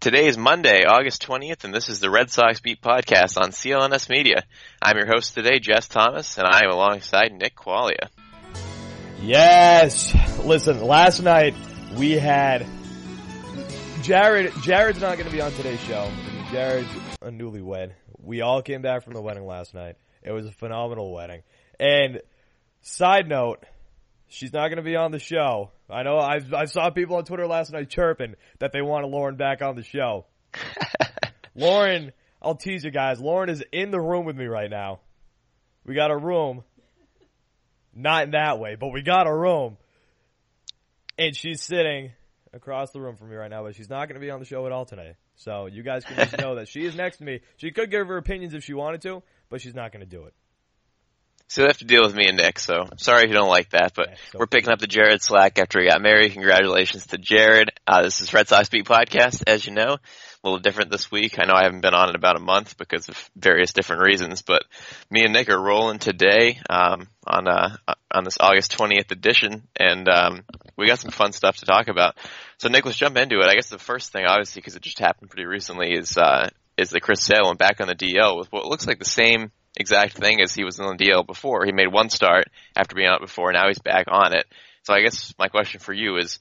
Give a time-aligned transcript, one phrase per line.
[0.00, 4.08] Today is Monday, August 20th, and this is the Red Sox Beat podcast on CLNS
[4.08, 4.44] Media.
[4.80, 8.08] I'm your host today, Jess Thomas, and I am alongside Nick Qualia.
[9.20, 10.14] Yes.
[10.44, 11.56] Listen, last night
[11.96, 12.64] we had
[14.02, 14.52] Jared.
[14.62, 16.08] Jared's not going to be on today's show.
[16.52, 16.88] Jared's
[17.20, 17.90] a newlywed.
[18.22, 19.96] We all came back from the wedding last night.
[20.22, 21.42] It was a phenomenal wedding.
[21.80, 22.20] And
[22.82, 23.64] side note,
[24.28, 25.72] she's not going to be on the show.
[25.90, 29.36] I know I I saw people on Twitter last night chirping that they wanted Lauren
[29.36, 30.26] back on the show.
[31.54, 33.20] Lauren, I'll tease you guys.
[33.20, 35.00] Lauren is in the room with me right now.
[35.84, 36.62] We got a room.
[37.94, 39.76] Not in that way, but we got a room.
[41.16, 42.12] And she's sitting
[42.52, 44.44] across the room from me right now, but she's not going to be on the
[44.44, 45.16] show at all today.
[45.36, 47.40] So you guys can just know that she is next to me.
[47.56, 50.24] She could give her opinions if she wanted to, but she's not going to do
[50.24, 50.34] it.
[51.48, 53.70] So you have to deal with me and Nick, so sorry if you don't like
[53.70, 56.32] that, but we're picking up the Jared slack after he got married.
[56.32, 57.70] Congratulations to Jared.
[57.86, 59.94] Uh, this is Red Sox Beat Podcast, as you know.
[59.94, 61.38] A little different this week.
[61.38, 64.42] I know I haven't been on in about a month because of various different reasons,
[64.42, 64.62] but
[65.10, 67.76] me and Nick are rolling today, um, on, uh,
[68.12, 70.44] on this August 20th edition, and, um,
[70.76, 72.16] we got some fun stuff to talk about.
[72.58, 73.46] So Nick, let's jump into it.
[73.46, 76.90] I guess the first thing, obviously, because it just happened pretty recently, is, uh, is
[76.90, 80.14] that Chris Sale went back on the DL with what looks like the same exact
[80.14, 81.64] thing as he was on the DL before.
[81.64, 84.46] He made one start after being out before, now he's back on it.
[84.82, 86.38] So I guess my question for you is,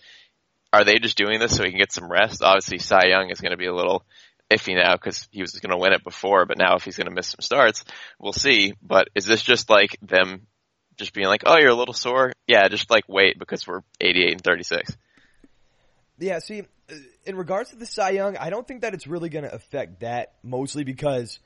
[0.74, 2.44] are they just doing this so he can get some rest?
[2.44, 4.04] Obviously, Cy Young is going to be a little
[4.52, 7.08] iffy now because he was going to win it before, but now if he's going
[7.08, 7.84] to miss some starts,
[8.20, 8.74] we'll see.
[8.82, 10.48] But is this just like them
[10.98, 12.34] just being like, oh, you're a little sore?
[12.48, 14.98] Yeah, just like wait because we're 88 and 36.
[16.20, 16.96] Yeah, see, uh,
[17.26, 20.02] in regards to the Cy Young, I don't think that it's really going to affect
[20.02, 21.40] that mostly because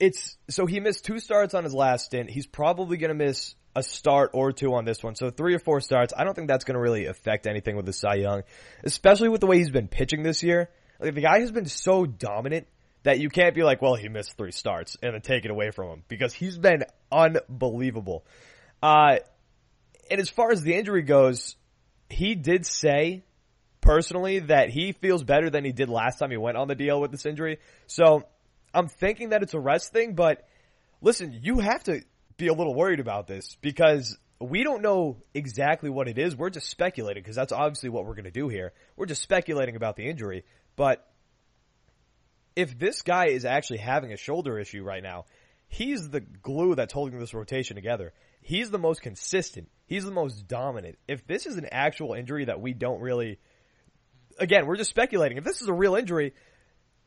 [0.00, 2.30] it's so he missed two starts on his last stint.
[2.30, 5.14] He's probably going to miss a start or two on this one.
[5.14, 6.12] So three or four starts.
[6.16, 8.42] I don't think that's going to really affect anything with the Cy Young,
[8.84, 10.70] especially with the way he's been pitching this year.
[11.00, 12.66] Like the guy has been so dominant
[13.04, 15.70] that you can't be like, well, he missed three starts and then take it away
[15.70, 18.24] from him because he's been unbelievable.
[18.82, 19.16] Uh,
[20.10, 21.56] and as far as the injury goes,
[22.10, 23.22] he did say
[23.80, 27.00] personally that he feels better than he did last time he went on the DL
[27.00, 27.58] with this injury.
[27.86, 28.24] So
[28.78, 30.46] I'm thinking that it's a rest thing, but
[31.02, 32.02] listen, you have to
[32.36, 36.36] be a little worried about this because we don't know exactly what it is.
[36.36, 38.72] We're just speculating because that's obviously what we're going to do here.
[38.96, 40.44] We're just speculating about the injury,
[40.76, 41.04] but
[42.54, 45.24] if this guy is actually having a shoulder issue right now,
[45.66, 48.12] he's the glue that's holding this rotation together.
[48.42, 49.70] He's the most consistent.
[49.86, 50.98] He's the most dominant.
[51.08, 53.40] If this is an actual injury that we don't really,
[54.38, 55.36] again, we're just speculating.
[55.36, 56.32] If this is a real injury,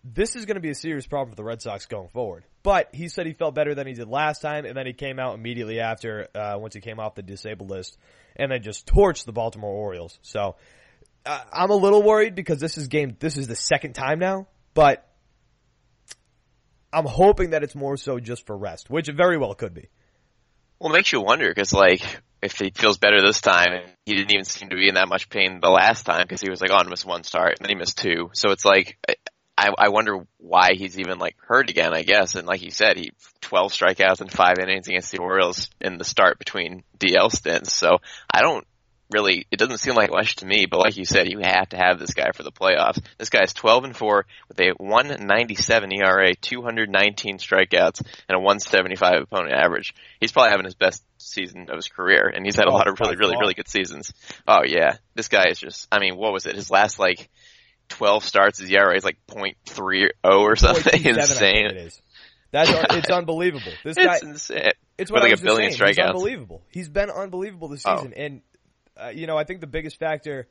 [0.03, 2.43] this is going to be a serious problem for the Red Sox going forward.
[2.63, 5.19] But he said he felt better than he did last time, and then he came
[5.19, 7.97] out immediately after, uh, once he came off the disabled list,
[8.35, 10.17] and then just torched the Baltimore Orioles.
[10.21, 10.55] So,
[11.25, 14.47] uh, I'm a little worried because this is game, this is the second time now,
[14.73, 15.07] but
[16.93, 19.87] I'm hoping that it's more so just for rest, which it very well could be.
[20.79, 22.01] Well, it makes you wonder because, like,
[22.41, 25.29] if he feels better this time, he didn't even seem to be in that much
[25.29, 27.69] pain the last time because he was like, "Oh, I missed one start," and then
[27.69, 28.31] he missed two.
[28.33, 28.97] So it's like,
[29.57, 31.93] I, I wonder why he's even like hurt again.
[31.93, 35.69] I guess, and like you said, he 12 strikeouts in five innings against the Orioles
[35.79, 37.73] in the start between DL stints.
[37.73, 37.97] So
[38.33, 38.65] I don't
[39.11, 41.77] really, it doesn't seem like much to me, but like you said, you have to
[41.77, 43.01] have this guy for the playoffs.
[43.17, 49.53] This guy's 12 and 4 with a 197 ERA, 219 strikeouts, and a 175 opponent
[49.53, 49.93] average.
[50.19, 52.87] He's probably having his best season of his career, and he's had a Oh, lot
[52.87, 54.13] of really, really, really good seasons.
[54.47, 56.55] Oh yeah, this guy is just, I mean, what was it?
[56.55, 57.29] His last like
[57.91, 61.65] 12 starts, his ERA is like .30 or something 0.27, insane.
[61.67, 62.01] It is.
[62.51, 63.71] That's it's unbelievable.
[63.83, 64.71] This guy, It's insane.
[64.97, 65.87] It's what I like was a billion saying.
[65.89, 66.07] He's strikeouts.
[66.09, 66.61] unbelievable.
[66.69, 67.97] He's been unbelievable this Oh.
[67.97, 68.41] season, and
[68.97, 70.47] uh, you know I think the biggest factor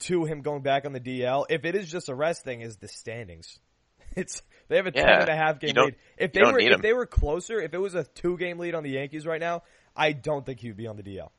[0.00, 2.76] to him going back on the DL, if it is just a rest thing, is
[2.76, 3.58] the standings.
[4.16, 5.02] It's they have a Yeah.
[5.04, 5.96] ten and a half game lead.
[6.16, 6.80] If they were if him.
[6.82, 9.62] they were closer, if it was a two game lead on the Yankees right now,
[9.94, 11.30] I don't think he would be on the DL.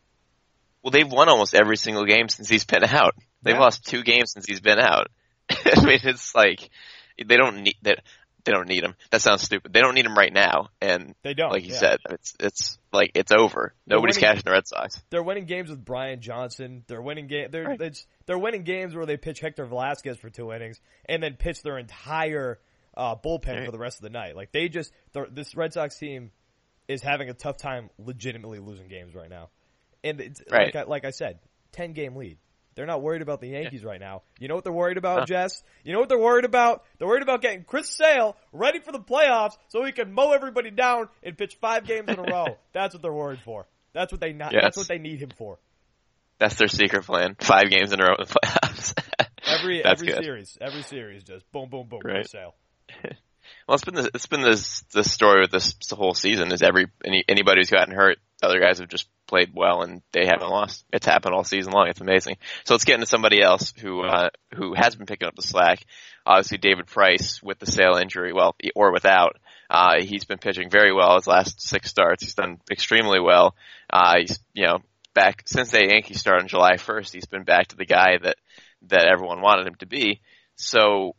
[0.83, 3.15] Well, they've won almost every single game since he's been out.
[3.43, 3.59] They've Yeah.
[3.61, 5.07] lost two games since he's been out.
[5.65, 6.69] I mean, it's like
[7.23, 7.99] they don't need that.
[8.45, 8.95] they don't need him.
[9.11, 9.73] That sounds stupid.
[9.73, 11.51] They don't need him right now, and they don't.
[11.51, 11.79] Like you yeah.
[11.79, 13.73] said, it's it's like it's over.
[13.85, 15.01] Nobody's winning, cashing the Red Sox.
[15.09, 16.83] They're winning games with Brian Johnson.
[16.87, 17.49] They're winning game.
[17.51, 18.05] They're right.
[18.25, 21.77] they're winning games where they pitch Hector Velázquez for two innings and then pitch their
[21.77, 22.59] entire
[22.95, 23.65] uh, bullpen right.
[23.65, 24.35] for the rest of the night.
[24.35, 24.91] Like they just
[25.31, 26.31] this Red Sox team
[26.87, 29.49] is having a tough time legitimately losing games right now.
[30.03, 30.73] And it's, right.
[30.73, 31.39] like, I, like I said,
[31.71, 32.37] ten game lead.
[32.75, 34.21] They're not worried about the Yankees right now.
[34.39, 35.25] You know what they're worried about, huh.
[35.25, 35.63] Jess?
[35.83, 36.83] You know what they're worried about?
[36.97, 40.71] They're worried about getting Chris Sale ready for the playoffs so he can mow everybody
[40.71, 42.57] down and pitch five games in a row.
[42.73, 43.67] That's what they're worried for.
[43.93, 44.61] That's what they not, yes.
[44.63, 45.57] that's what they need him for.
[46.37, 47.35] That's their secret plan.
[47.39, 48.93] Five games in a row in the playoffs.
[49.45, 50.23] every every good.
[50.23, 51.99] series, every series, just boom, boom, boom.
[52.01, 52.53] Chris Sale.
[53.67, 56.61] Well, it's been this, it's been this this story with this the whole season is
[56.61, 60.49] every any, anybody who's gotten hurt, other guys have just played well and they haven't
[60.49, 60.85] lost.
[60.91, 61.87] It's happened all season long.
[61.87, 62.37] It's amazing.
[62.63, 65.85] So let's get into somebody else who uh, who has been picking up the slack.
[66.25, 69.37] Obviously, David Price with the Sale injury, well, or without,
[69.69, 72.23] uh, he's been pitching very well his last six starts.
[72.23, 73.55] He's done extremely well.
[73.89, 74.79] Uh, he's you know
[75.13, 77.13] back since the Yankee start on July 1st.
[77.13, 78.37] He's been back to the guy that
[78.83, 80.21] that everyone wanted him to be.
[80.55, 81.15] So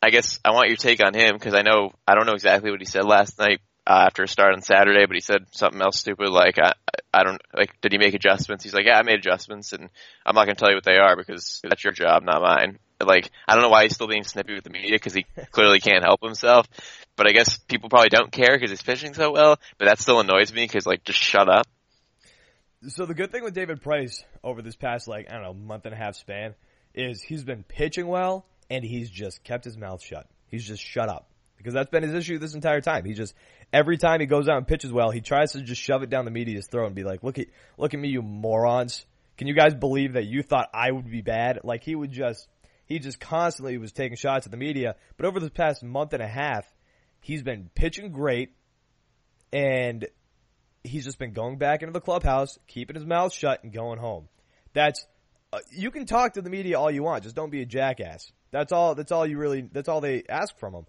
[0.00, 2.70] I guess I want your take on him because I know I don't know exactly
[2.70, 5.80] what he said last night uh, after a start on Saturday, but he said something
[5.80, 6.72] else stupid like I
[7.12, 8.64] I don't like did he make adjustments?
[8.64, 9.90] He's like yeah I made adjustments and
[10.24, 12.78] I'm not going to tell you what they are because that's your job, not mine.
[13.00, 15.80] Like I don't know why he's still being snippy with the media because he clearly
[15.80, 16.68] can't help himself.
[17.16, 19.58] But I guess people probably don't care because he's pitching so well.
[19.78, 21.66] But that still annoys me because like just shut up.
[22.88, 25.86] So the good thing with David Price over this past like I don't know month
[25.86, 26.54] and a half span
[26.94, 30.28] is he's been pitching well and he's just kept his mouth shut.
[30.46, 33.04] He's just shut up because that's been his issue this entire time.
[33.04, 33.34] He just
[33.72, 36.24] every time he goes out and pitches well, he tries to just shove it down
[36.24, 37.46] the media's throat and be like, "Look at
[37.78, 39.04] look at me, you morons!
[39.38, 42.46] Can you guys believe that you thought I would be bad?" Like he would just
[42.86, 44.96] he just constantly was taking shots at the media.
[45.16, 46.66] But over the past month and a half,
[47.20, 48.50] he's been pitching great,
[49.52, 50.06] and
[50.84, 54.28] he's just been going back into the clubhouse, keeping his mouth shut, and going home.
[54.74, 55.06] That's
[55.52, 58.32] uh, you can talk to the media all you want, just don't be a jackass.
[58.50, 58.94] That's all.
[58.94, 59.62] That's all you really.
[59.62, 60.86] That's all they ask from him.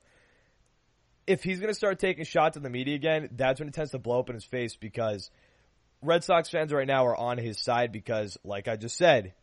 [1.26, 3.92] If he's going to start taking shots at the media again, that's when it tends
[3.92, 5.30] to blow up in his face because
[6.02, 9.34] Red Sox fans right now are on his side because, like I just said,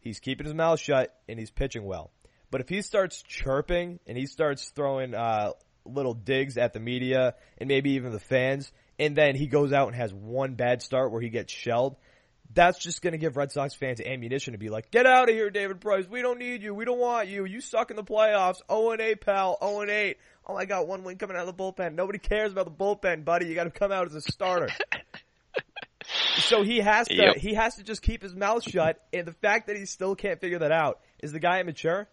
[0.00, 2.10] he's keeping his mouth shut and he's pitching well.
[2.50, 5.52] But if he starts chirping and he starts throwing uh,
[5.84, 9.88] little digs at the media and maybe even the fans, and then he goes out
[9.88, 11.96] and has one bad start where he gets shelled,
[12.54, 15.34] that's just going to give Red Sox fans ammunition to be like, get out of
[15.34, 16.06] here, David Price.
[16.08, 16.74] We don't need you.
[16.74, 17.44] We don't want you.
[17.44, 18.60] You suck in the playoffs.
[18.70, 19.58] 0 and 8, pal.
[19.62, 20.16] 0 and 8.
[20.46, 21.94] Oh my God, one win coming out of the bullpen.
[21.94, 23.46] Nobody cares about the bullpen, buddy.
[23.46, 24.68] You got to come out as a starter.
[26.38, 27.36] so he has to yep.
[27.36, 29.04] he has to just keep his mouth shut.
[29.12, 32.08] And the fact that he still can't figure that out is the guy immature.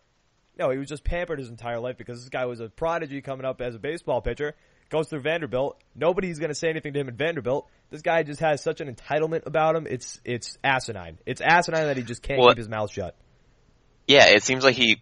[0.57, 3.45] No, he was just pampered his entire life because this guy was a prodigy coming
[3.45, 4.55] up as a baseball pitcher
[4.93, 5.81] goes through Vanderbilt.
[5.95, 7.67] Nobody's going to say anything to him at Vanderbilt.
[7.89, 9.87] This guy just has such an entitlement about him.
[9.89, 11.17] It's it's asinine.
[11.25, 13.15] It's asinine that he just can't well, keep his mouth shut.
[14.07, 15.01] Yeah, it seems like he.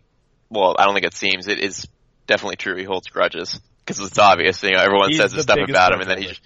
[0.50, 1.48] Well, I don't think it seems.
[1.48, 1.88] It is
[2.28, 2.76] definitely true.
[2.76, 4.62] He holds grudges because it's obvious.
[4.64, 6.42] You know, everyone He's says this stuff about him, and then he just.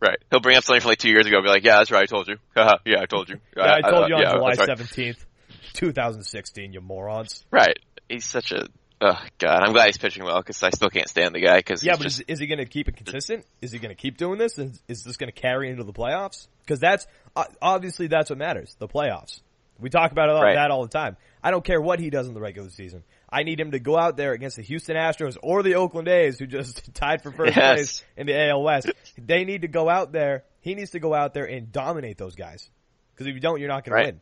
[0.00, 0.18] Right.
[0.30, 2.04] He'll bring up something from like two years ago, and be like, "Yeah, that's right.
[2.04, 2.36] I told you.
[2.56, 3.40] yeah, I told you.
[3.56, 5.24] yeah, I, told you on yeah, July seventeenth,
[5.72, 6.72] two thousand sixteen.
[6.72, 7.44] You morons.
[7.50, 7.78] Right.
[8.08, 8.68] He's such a
[9.00, 11.62] Oh God, I'm glad he's pitching well because I still can't stand the guy.
[11.62, 13.46] Cause yeah, but just, is, is, he going to keep it consistent?
[13.60, 14.58] Is he going to keep doing this?
[14.58, 16.48] Is, is this going to carry into the playoffs?
[16.64, 17.06] Because that's
[17.36, 18.74] uh, obviously that's what matters.
[18.80, 19.40] The playoffs.
[19.78, 20.56] We talk about right.
[20.56, 21.16] that all the time.
[21.44, 23.04] I don't care what he does in the regular season.
[23.30, 26.38] I need him to go out there against the Houston Astros or the Oakland A's,
[26.38, 27.74] who just tied for first yes.
[27.74, 28.90] place in the AL West.
[29.18, 30.44] They need to go out there.
[30.60, 32.68] He needs to go out there and dominate those guys.
[33.12, 34.06] Because if you don't, you're not going right.
[34.06, 34.20] to win.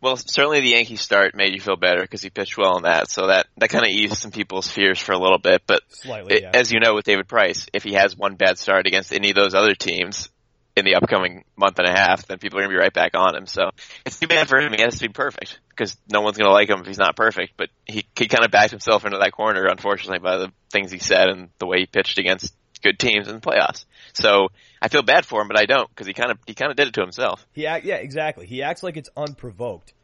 [0.00, 3.10] Well, certainly the Yankee start made you feel better because he pitched well in that,
[3.10, 5.62] so that that kind of eased some people's fears for a little bit.
[5.66, 6.50] But Slightly, it, yeah.
[6.52, 9.36] as you know, with David Price, if he has one bad start against any of
[9.36, 10.28] those other teams
[10.76, 13.12] in the upcoming month and a half, then people are going to be right back
[13.14, 13.46] on him.
[13.46, 13.70] So
[14.04, 14.72] it's too bad for him.
[14.72, 17.16] He has to be perfect because no one's going to like him if he's not
[17.16, 17.54] perfect.
[17.56, 20.98] But he he kind of backed himself into that corner, unfortunately, by the things he
[20.98, 23.86] said and the way he pitched against good teams in the playoffs.
[24.12, 24.48] So
[24.82, 26.76] I feel bad for him, but I don't because he kind of he kind of
[26.76, 27.46] did it to himself.
[27.52, 28.46] He act, yeah, exactly.
[28.46, 29.94] He acts like it's unprovoked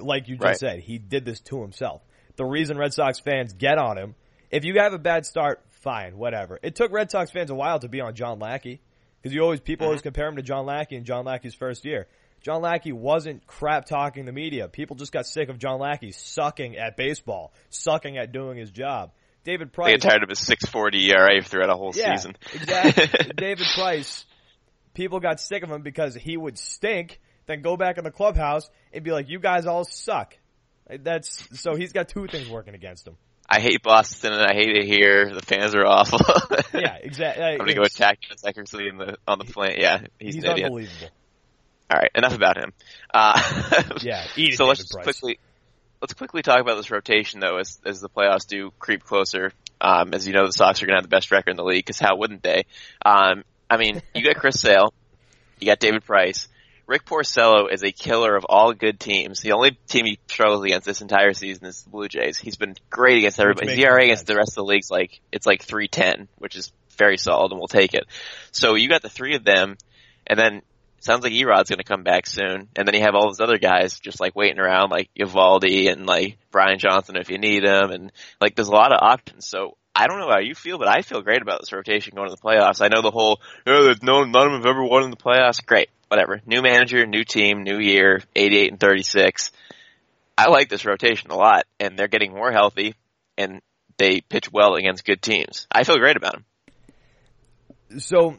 [0.00, 0.58] like you just right.
[0.58, 2.02] said, he did this to himself.
[2.36, 4.14] The reason Red Sox fans get on him,
[4.50, 6.58] if you have a bad start, fine, whatever.
[6.62, 8.80] It took Red Sox fans a while to be on John Lackey
[9.24, 9.92] because you always people mm-hmm.
[9.92, 12.06] always compare him to John Lackey in John Lackey's first year.
[12.42, 14.68] John Lackey wasn't crap talking the media.
[14.68, 19.12] People just got sick of John Lackey sucking at baseball, sucking at doing his job.
[19.42, 19.86] David Price.
[19.86, 22.36] They get tired of his 640 ERA throughout a whole yeah, season.
[22.52, 23.30] exactly.
[23.36, 24.26] David Price,
[24.92, 28.68] people got sick of him because he would stink then go back in the clubhouse
[28.92, 30.36] and be like, "You guys all suck."
[30.88, 33.16] That's so he's got two things working against him.
[33.54, 35.32] I hate Boston and I hate it here.
[35.32, 36.18] The fans are awful.
[36.74, 37.44] yeah, exactly.
[37.44, 39.78] I'm gonna go attack Eckersley in the on the plant.
[39.78, 40.66] Yeah, he's, he's an idiot.
[40.66, 41.08] unbelievable.
[41.88, 42.72] All right, enough about him.
[43.12, 43.40] Uh,
[44.02, 45.38] Yeah, eat it, so let's quickly
[46.02, 49.52] let's quickly talk about this rotation though, as as the playoffs do creep closer.
[49.80, 51.62] Um, as you know, the Sox are going to have the best record in the
[51.64, 52.64] league because how wouldn't they?
[53.06, 54.92] Um, I mean, you got Chris Sale,
[55.60, 56.48] you got David Price.
[56.86, 59.40] Rick Porcello is a killer of all good teams.
[59.40, 62.38] The only team he struggles against this entire season is the Blue Jays.
[62.38, 63.70] He's been great against everybody.
[63.70, 66.72] His ERA against the rest of the league's like it's like three ten, which is
[66.98, 68.04] very solid, and we'll take it.
[68.52, 69.76] So you got the three of them,
[70.26, 70.62] and then
[71.00, 73.58] sounds like Erod's going to come back soon, and then you have all those other
[73.58, 77.90] guys just like waiting around, like Eovaldi and like Brian Johnson if you need him,
[77.90, 79.46] and like there's a lot of options.
[79.46, 82.28] So I don't know how you feel, but I feel great about this rotation going
[82.28, 82.80] to the playoffs.
[82.80, 85.16] I know the whole, oh, there's no, none of them have ever won in the
[85.16, 85.64] playoffs.
[85.64, 86.40] Great, whatever.
[86.46, 89.52] New manager, new team, new year, 88 and 36.
[90.36, 92.96] I like this rotation a lot, and they're getting more healthy,
[93.38, 93.60] and
[93.96, 95.68] they pitch well against good teams.
[95.70, 98.00] I feel great about them.
[98.00, 98.36] So,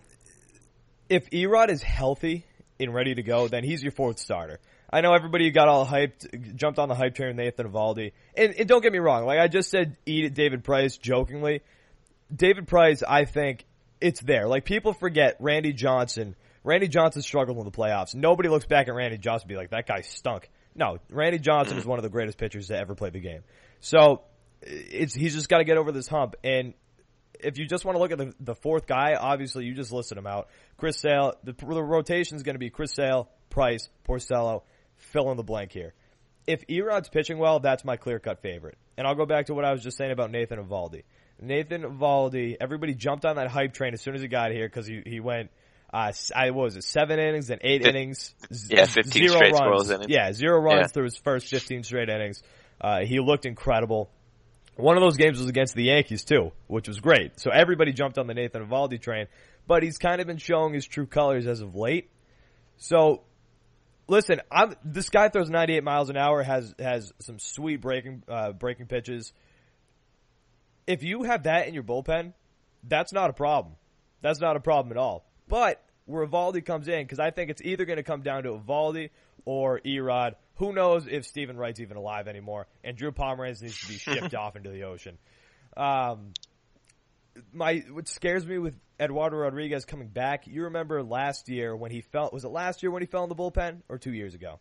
[1.07, 2.45] if Erod is healthy
[2.79, 4.59] and ready to go, then he's your fourth starter.
[4.95, 8.13] I know everybody got all hyped, jumped on the hype train, Nathan Eovaldi.
[8.33, 11.63] And, and don't get me wrong, like I just said, eat David Price, jokingly.
[12.33, 13.65] David Price, I think
[13.99, 14.47] it's there.
[14.47, 16.33] Like people forget Randy Johnson.
[16.63, 18.15] Randy Johnson struggled in the playoffs.
[18.15, 20.49] Nobody looks back at Randy Johnson and be like, that guy stunk.
[20.75, 23.41] No, Randy Johnson is one of the greatest pitchers to ever play the game.
[23.81, 24.21] So
[24.61, 26.35] it's he's just got to get over this hump.
[26.41, 26.73] And
[27.41, 30.17] if you just want to look at the, the fourth guy, obviously you just listed
[30.17, 30.47] him out.
[30.77, 34.63] Chris Sale, the, the rotation is going to be Chris Sale, Price, Porcello,
[34.97, 35.93] fill in the blank here.
[36.47, 38.77] If Erod's pitching well, that's my clear cut favorite.
[38.97, 41.03] And I'll go back to what I was just saying about Nathan Eovaldi.
[41.41, 44.85] Nathan Eovaldi, everybody jumped on that hype train as soon as he got here because
[44.85, 45.49] he, he went,
[45.93, 48.35] uh, I what was it, seven innings, and eight Fif- innings.
[48.53, 49.89] z- yeah, 15 zero straight runs.
[49.89, 50.05] innings.
[50.09, 50.87] Yeah, zero runs Yeah.
[50.87, 52.41] through his first 15 straight innings.
[52.79, 54.09] Uh, he looked incredible.
[54.77, 57.39] One of those games was against the Yankees too, which was great.
[57.39, 59.27] So everybody jumped on the Nathan Eovaldi train,
[59.67, 62.09] but he's kind of been showing his true colors as of late.
[62.77, 63.21] So,
[64.07, 68.51] listen, I'm this guy throws 98 miles an hour, has has some sweet breaking uh,
[68.51, 69.33] breaking pitches.
[70.87, 72.33] If you have that in your bullpen,
[72.83, 73.75] that's not a problem.
[74.21, 75.25] That's not a problem at all.
[75.47, 78.49] But where Eovaldi comes in, because I think it's either going to come down to
[78.49, 79.09] Eovaldi
[79.45, 80.33] or Erod.
[80.57, 82.67] Who knows if Steven Wright's even alive anymore?
[82.83, 85.17] And Drew Pomeranz needs to be shipped off into the ocean.
[85.75, 86.33] Um,
[87.53, 90.47] my what scares me with Eduardo Rodriguez coming back.
[90.47, 92.29] You remember last year when he fell?
[92.31, 94.59] Was it last year when he fell in the bullpen, or two years ago?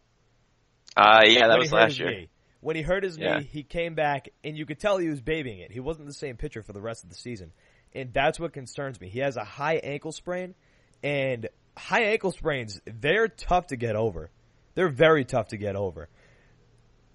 [0.96, 2.10] Uh, yeah, that when was he hurt last year.
[2.10, 2.28] knee.
[2.60, 3.38] When he hurt his Yeah.
[3.38, 5.70] knee, he came back, and you could tell he was babying it.
[5.70, 7.52] He wasn't the same pitcher for the rest of the season,
[7.94, 9.08] and that's what concerns me.
[9.08, 10.54] He has a high ankle sprain,
[11.02, 14.30] and high ankle sprains they're tough to get over.
[14.74, 16.08] They're very tough to get over.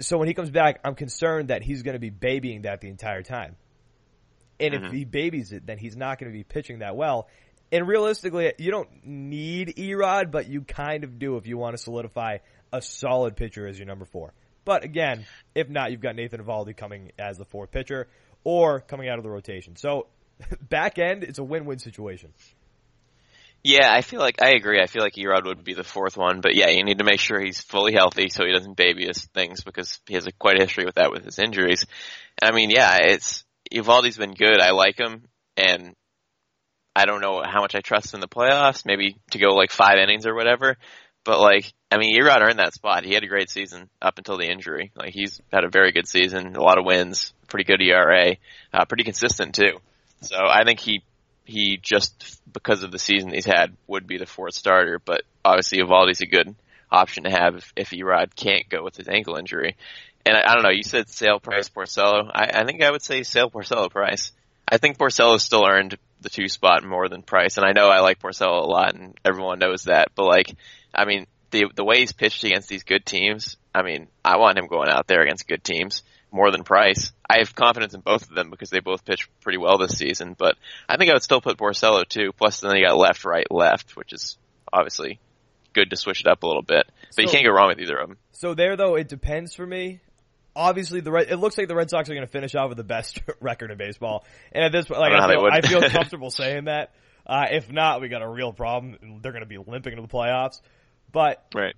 [0.01, 2.87] So when he comes back, I'm concerned that he's going to be babying that the
[2.87, 3.55] entire time.
[4.59, 4.93] And if Mhm.
[4.93, 7.27] he babies it, then he's not going to be pitching that well.
[7.71, 11.81] And realistically, you don't need Erod, but you kind of do if you want to
[11.81, 12.39] solidify
[12.73, 14.33] a solid pitcher as your number four.
[14.65, 15.25] But again,
[15.55, 18.07] if not, you've got Nathan Eovaldi coming as the fourth pitcher
[18.43, 19.75] or coming out of the rotation.
[19.75, 20.07] So
[20.69, 22.33] back end, it's a win-win situation.
[23.63, 24.81] Yeah, I feel like I agree.
[24.81, 27.19] I feel like Erod would be the fourth one, but yeah, you need to make
[27.19, 30.57] sure he's fully healthy so he doesn't baby his things because he has a, quite
[30.57, 31.85] a history with that with his injuries.
[32.41, 34.59] I mean, yeah, it's Eovaldi's been good.
[34.59, 35.23] I like him,
[35.57, 35.93] and
[36.95, 38.85] I don't know how much I trust him in the playoffs.
[38.85, 40.77] Maybe to go like five innings or whatever.
[41.23, 43.03] But like, I mean, Erod earned that spot.
[43.03, 44.91] He had a great season up until the injury.
[44.95, 48.37] Like, he's had a very good season, a lot of wins, pretty good ERA,
[48.73, 49.79] uh, pretty consistent too.
[50.21, 51.03] So I think he
[51.45, 55.79] he just because of the season he's had would be the fourth starter, but obviously
[55.79, 56.55] Eovaldi's a good
[56.91, 59.75] option to have if, if Erod can't go with his ankle injury.
[60.25, 62.29] And I, I don't know, you said Sale Price Porcello.
[62.33, 64.31] I, I think I would say Sale Porcello Price.
[64.67, 68.01] I think Porcello still earned the two spot more than Price, and I know I
[68.01, 70.09] like Porcello a lot, and everyone knows that.
[70.15, 70.55] But like,
[70.93, 74.57] I mean, the the way he's pitched against these good teams, I mean, I want
[74.57, 77.11] him going out there against good teams more than Price.
[77.27, 80.35] I have confidence in both of them because they both pitched pretty well this season,
[80.37, 80.55] but
[80.87, 82.31] I think I would still put Porcello too.
[82.37, 84.37] Plus, then you got left, right, left, which is
[84.71, 85.19] obviously
[85.73, 86.85] good to switch it up a little bit.
[87.15, 88.17] But you can't go wrong with either of them.
[88.33, 89.99] So there, though, it depends for me.
[90.59, 92.77] Obviously, the Red, it looks like the Red Sox are going to finish off with
[92.77, 95.47] the best record in baseball, and at this point, like I I, feel.
[95.49, 96.91] I feel comfortable saying that.
[97.25, 99.19] Uh, if not, we got a real problem.
[99.21, 100.59] They're going to be limping into the playoffs.
[101.11, 101.75] But Right.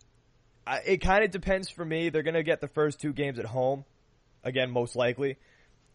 [0.66, 2.10] I, it kind of depends for me.
[2.10, 3.86] They're going to get the first two games at home,
[4.44, 5.38] again, most likely.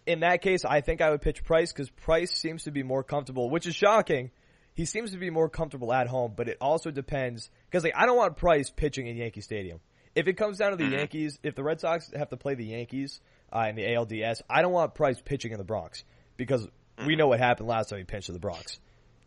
[0.07, 3.03] In that case, I think I would pitch Price because Price seems to be more
[3.03, 4.31] comfortable, which is shocking.
[4.75, 8.07] He seems to be more comfortable at home, but it also depends because like I
[8.07, 9.81] don't want Price pitching in Yankee Stadium.
[10.17, 10.93] If it comes down to the Mhm.
[10.99, 13.21] Yankees, if the Red Sox have to play the Yankees
[13.55, 14.43] uh, in the ALDS.
[14.51, 16.03] I don't want Price pitching in the Bronx
[16.37, 16.67] because
[17.07, 18.81] we know what happened last time he pitched in the Bronx.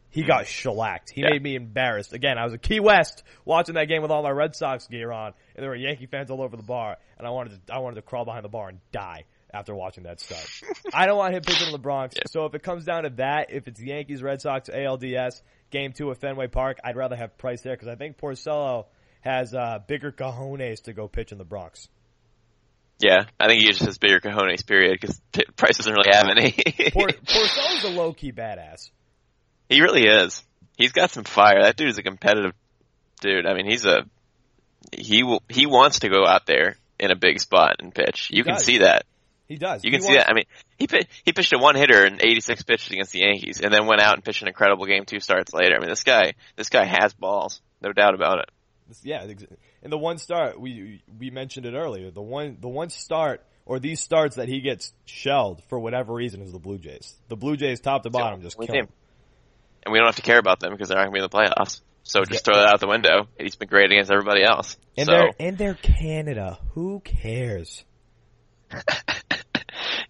[0.10, 1.12] He got shellacked.
[1.14, 1.30] He Yeah.
[1.30, 2.12] made me embarrassed.
[2.14, 5.12] Again, I was at Key West watching that game with all my Red Sox gear
[5.12, 7.78] on, and there were Yankee fans all over the bar, and I wanted to, I
[7.80, 10.46] wanted to crawl behind the bar and die after watching that start.
[10.94, 12.16] I don't want him pitching in the Bronx.
[12.28, 16.10] So if it comes down to that, if it's Yankees, Red Sox, ALDS, game two
[16.12, 18.88] at Fenway Park, I'd rather have Price there because I think Porcello
[19.22, 21.88] has uh, bigger cojones to go pitch in the Bronx.
[23.00, 25.22] Yeah, I think he just has bigger cojones, period, because
[25.56, 26.52] Price doesn't really have any.
[26.92, 28.90] Por- Porcello's a low key badass.
[29.70, 30.44] he really is.
[30.78, 31.62] He's got some fire.
[31.62, 32.54] That dude is a competitive
[33.22, 33.46] dude.
[33.46, 34.06] I mean, he's a
[34.94, 38.30] he will he wants to go out there in a big spot and pitch.
[38.32, 38.66] You can does.
[38.66, 39.06] see that.
[39.48, 39.84] He does.
[39.84, 40.30] You can He see wants- that.
[40.32, 40.46] I mean,
[40.78, 40.88] he
[41.26, 44.16] he pitched a one hitter in 86 pitches against the Yankees, and then went out
[44.16, 45.76] and pitched an incredible game two starts later.
[45.76, 48.50] I mean, this guy this guy has balls, no doubt about it.
[49.04, 49.26] Yeah,
[49.84, 52.12] and the one start we we mentioned it earlier.
[52.12, 56.42] The one the one start or these starts that he gets shelled for whatever reason
[56.42, 57.16] is the Blue Jays.
[57.28, 58.86] The Blue Jays top to bottom just kill him.
[58.86, 58.88] him.
[59.86, 61.48] And we don't have to care about them because they're not going to be in
[61.48, 61.82] the playoffs.
[62.04, 62.54] So just Yeah.
[62.54, 63.28] throw that out the window.
[63.40, 64.76] He's been great against everybody else.
[64.98, 66.58] And so they're and they're Canada.
[66.74, 67.86] Who cares?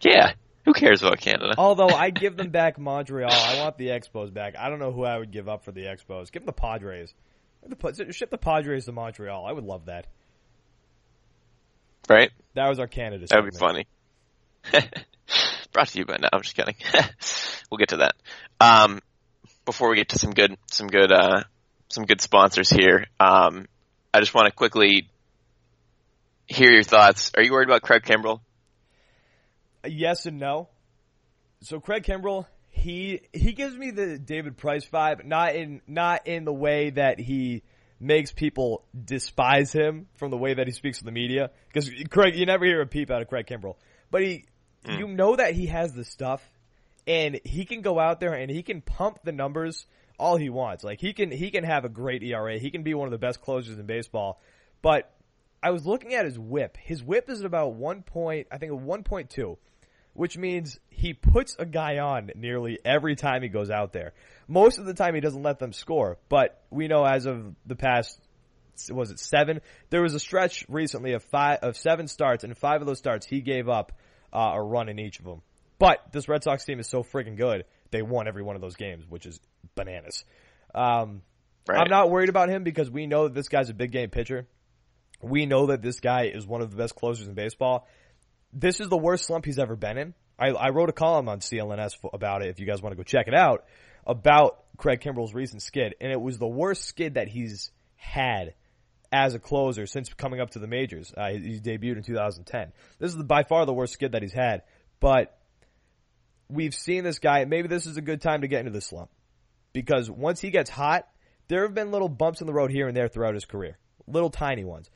[0.02, 0.34] yeah,
[0.66, 1.54] who cares about Canada?
[1.58, 4.56] Although I give them back Montreal, I want the Expos back.
[4.58, 6.32] I don't know who I would give up for the Expos.
[6.32, 7.14] Give them the Padres.
[7.68, 9.46] The Ship the Padres to Montreal.
[9.46, 10.08] I would love that.
[12.08, 12.32] Right?
[12.56, 13.26] That was our Canada.
[13.30, 13.88] That would be funny.
[15.72, 16.30] Brought to you by now.
[16.34, 16.76] I'm just kidding.
[17.70, 18.16] we'll get to that.
[18.60, 19.00] Um,
[19.66, 21.44] before we get to some good, some good, uh,
[21.90, 23.06] some good sponsors here.
[23.20, 23.68] Um,
[24.14, 25.10] I just want to quickly
[26.48, 27.32] hear your thoughts.
[27.36, 28.42] Are you worried about Craig Kimbrel?
[29.86, 30.70] Yes and no.
[31.62, 32.48] So Craig Kimbrel,
[32.80, 37.20] he he gives me the David Price vibe, not in not in the way that
[37.20, 37.64] he
[38.00, 41.52] makes people despise him from the way that he speaks to the media.
[41.68, 43.76] Because Craig, you never hear a peep out of Craig Kimbrel,
[44.10, 44.46] but he,
[44.86, 44.98] mm.
[44.98, 46.42] you know that he has the stuff,
[47.06, 49.86] and he can go out there and he can pump the numbers
[50.18, 50.84] all he wants.
[50.84, 52.60] Like he can he can have a great ERA.
[52.60, 54.42] He can be one of the best closers in baseball,
[54.82, 55.12] but
[55.62, 56.78] I was looking at his whip.
[56.78, 59.58] His whip is at about one point, I think one point two,
[60.14, 64.14] which means he puts a guy on nearly every time he goes out there.
[64.48, 67.76] Most of the time he doesn't let them score, but we know as of the
[67.76, 68.20] past,
[68.90, 69.62] was it seven?
[69.90, 73.26] There was a stretch recently of five, of seven starts, and five of those starts
[73.26, 73.92] he gave up
[74.34, 75.42] uh, a run in each of them.
[75.78, 78.76] But this Red Sox team is so freaking good, they won every one of those
[78.76, 79.40] games, which is
[79.76, 80.26] bananas.
[80.76, 81.22] Um,
[81.70, 81.82] Right.
[81.82, 84.48] I'm not worried about him because we know that this guy's a big game pitcher.
[85.22, 87.88] We know that this guy is one of the best closers in baseball.
[88.54, 90.14] This is the worst slump he's ever been in.
[90.38, 92.50] I, I wrote a column on CLNS about it.
[92.50, 93.66] If you guys want to go check it out,
[94.08, 98.54] about Craig Kimbrel's recent skid, and it was the worst skid that he's had
[99.12, 101.14] as a closer since coming up to the majors.
[101.16, 102.72] Uh, he, he debuted in 2010.
[103.00, 104.64] This is the, by far the worst skid that he's had,
[105.00, 105.38] but
[106.50, 107.46] we've seen this guy.
[107.46, 109.10] Maybe this is a good time to get into the slump
[109.74, 111.08] because once he gets hot,
[111.48, 114.30] there have been little bumps in the road here and there throughout his career, little
[114.30, 114.90] tiny ones,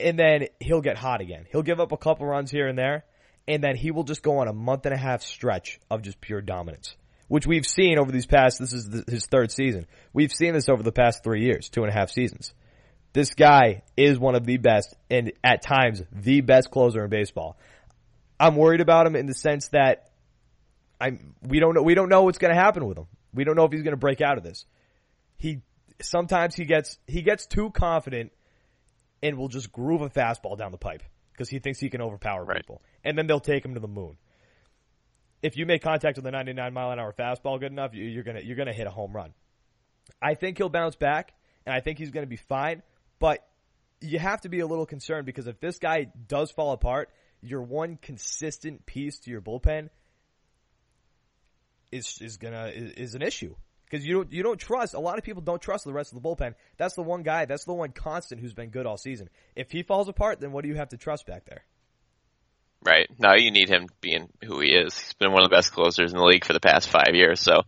[0.00, 1.46] and then he'll get hot again.
[1.50, 3.04] He'll give up a couple runs here and there,
[3.46, 6.20] and then he will just go on a month and a half stretch of just
[6.20, 6.96] pure dominance,
[7.28, 8.58] which we've seen over these past.
[8.58, 9.86] This is the, his third season.
[10.12, 12.52] We've seen this over the past three years, two and a half seasons.
[13.12, 17.58] This guy is one of the best, and at times the best closer in baseball.
[18.38, 20.10] I'm worried about him in the sense that
[21.00, 23.06] I'm we don't know we don't know what's going to happen with him.
[23.32, 24.66] We don't know if he's going to break out of this.
[25.36, 25.62] He
[26.00, 28.32] sometimes he gets he gets too confident
[29.22, 31.02] and will just groove a fastball down the pipe
[31.32, 32.58] because he thinks he can overpower Right.
[32.58, 34.16] people, and then they'll take him to the moon.
[35.42, 38.24] If you make contact with a 99 mile an hour fastball good enough, you, you're
[38.24, 39.32] gonna you're gonna hit a home run.
[40.20, 41.32] I think he'll bounce back,
[41.66, 42.82] and I think he's going to be fine.
[43.18, 43.46] But
[44.00, 47.62] you have to be a little concerned because if this guy does fall apart, your
[47.62, 49.90] one consistent piece to your bullpen
[51.92, 53.54] is is gonna is, is an issue
[53.88, 54.94] because you don't you don't trust.
[54.94, 56.54] A lot of people don't trust the rest of the bullpen.
[56.76, 57.44] That's the one guy.
[57.44, 59.28] That's the one constant who's been good all season.
[59.56, 61.64] If he falls apart, then what do you have to trust back there?
[62.84, 63.08] Right.
[63.18, 64.96] No, you need him being who he is.
[64.96, 67.40] He's been one of the best closers in the league for the past five years.
[67.40, 67.62] So,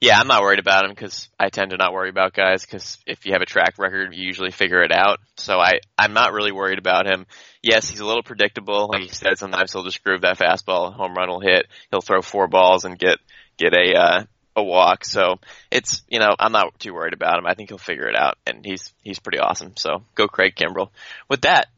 [0.00, 2.98] yeah, I'm not worried about him because I tend to not worry about guys because
[3.06, 5.20] if you have a track record, you usually figure it out.
[5.38, 7.24] So I, I'm not really worried about him.
[7.62, 8.88] Yes, he's a little predictable.
[8.92, 11.66] Like you said, sometimes he'll just groove that fastball, home run will hit.
[11.90, 13.18] He'll throw four balls and get,
[13.56, 14.24] get a, uh,
[14.56, 15.04] a walk.
[15.04, 15.36] So
[15.70, 17.46] it's, you know, I'm not too worried about him.
[17.46, 19.76] I think he'll figure it out and he's, he's pretty awesome.
[19.76, 20.90] So go Craig Kimbrel.
[21.28, 21.68] With that,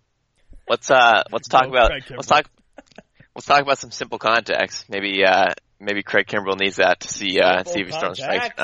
[0.68, 2.50] let's, uh, let's talk about, let's talk,
[3.34, 4.84] let's talk about some simple contacts.
[4.88, 8.48] Maybe, uh, maybe Craig Kimbrel needs that to see, uh, see if he's throwing strikes.
[8.58, 8.62] or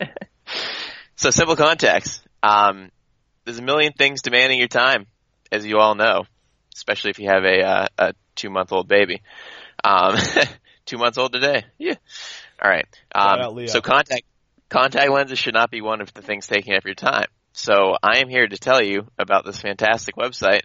[0.00, 0.10] not.
[1.20, 2.22] So simple contacts.
[2.42, 2.90] Um,
[3.44, 5.04] there's a million things demanding your time,
[5.52, 6.24] as you all know,
[6.74, 9.20] especially if you have a, uh, a two month old baby.
[9.84, 10.16] Um,
[10.86, 11.64] two months old today.
[11.76, 11.96] Yeah.
[12.62, 12.86] All right.
[13.14, 14.24] Um, so contact
[14.68, 17.26] contact lenses should not be one of the things taking up your time.
[17.52, 20.62] So I am here to tell you about this fantastic website.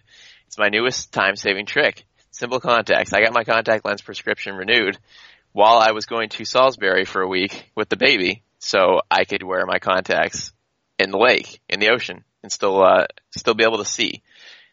[0.47, 2.05] It's my newest time saving trick.
[2.31, 3.13] Simple contacts.
[3.13, 4.97] I got my contact lens prescription renewed
[5.53, 9.41] while I was going to Salisbury for a week with the baby, so I could
[9.41, 10.51] wear my contacts
[10.99, 14.21] in the lake, in the ocean, and still uh, still be able to see.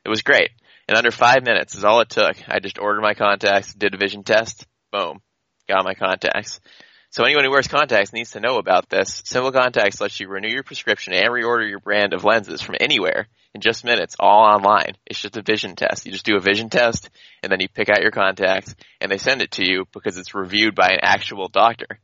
[0.05, 0.51] It was great.
[0.89, 2.37] In under five minutes is all it took.
[2.49, 5.23] I just ordered my contacts, did a vision test, boom,
[5.69, 6.61] got my contacts.
[7.13, 9.21] So anyone who wears contacts needs to know about this.
[9.27, 13.29] Simple Contacts lets you renew your prescription and reorder your brand of lenses from anywhere
[13.55, 14.97] in just minutes, all online.
[15.05, 16.07] It's just a vision test.
[16.07, 17.11] You just do a vision test
[17.43, 20.35] and then you pick out your contacts and they send it to you because it's
[20.35, 22.01] reviewed by an actual doctor.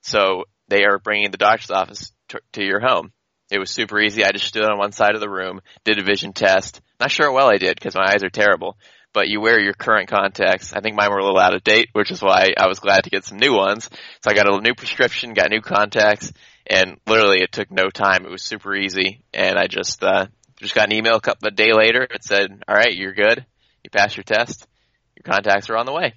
[0.00, 3.12] So they are bringing the doctor's office to, to your home.
[3.50, 4.24] It was super easy.
[4.24, 6.80] I just stood on one side of the room, did a vision test.
[6.98, 8.78] Not sure how well I did because my eyes are terrible
[9.12, 10.72] but you wear your current contacts.
[10.72, 13.04] I think mine were a little out of date, which is why I was glad
[13.04, 13.88] to get some new ones.
[14.22, 16.32] So I got a new prescription, got new contacts,
[16.66, 18.24] and literally it took no time.
[18.24, 21.50] It was super easy, and I just uh, just got an email a couple a
[21.50, 22.02] day later.
[22.02, 23.44] It said, "All right, you're good.
[23.82, 24.66] You passed your test.
[25.16, 26.14] Your contacts are on the way."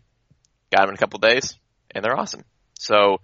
[0.72, 1.58] Got them in a couple days,
[1.92, 2.44] and they're awesome.
[2.80, 3.20] So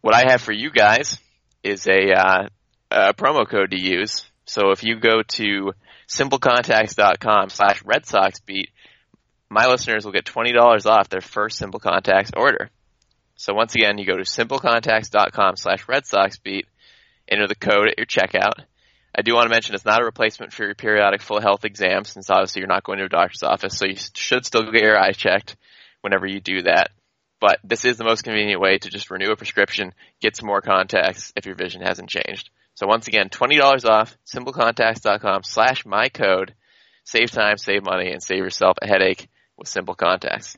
[0.00, 1.18] what I have for you guys
[1.62, 2.48] is a, uh,
[2.90, 4.29] a promo code to use.
[4.50, 5.74] So if you go to
[6.08, 8.70] simplecontacts.com slash Red Sox beat,
[9.48, 12.68] my listeners will get $20 off their first Simple Contacts order.
[13.36, 16.66] So once again, you go to simplecontacts.com slash Red Sox beat,
[17.28, 18.64] enter the code at your checkout.
[19.14, 22.02] I do want to mention it's not a replacement for your periodic full health exam
[22.04, 24.98] since obviously you're not going to a doctor's office, so you should still get your
[24.98, 25.54] eyes checked
[26.00, 26.90] whenever you do that.
[27.38, 30.60] But this is the most convenient way to just renew a prescription, get some more
[30.60, 32.50] contacts if your vision hasn't changed.
[32.80, 36.54] So once again, $20 off, simplecontacts.com slash my code.
[37.04, 40.56] Save time, save money, and save yourself a headache with Simple Contacts.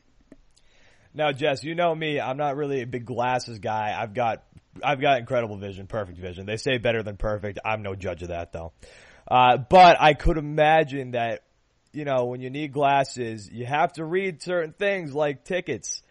[1.13, 2.21] Now, Jess, you know me.
[2.21, 3.93] I'm not really a big glasses guy.
[3.99, 4.43] I've got
[4.81, 6.45] I've got incredible vision, perfect vision.
[6.45, 7.59] They say better than perfect.
[7.65, 8.71] I'm no judge of that, though.
[9.29, 11.43] Uh, but I could imagine that,
[11.91, 16.01] you know, when you need glasses, you have to read certain things like tickets.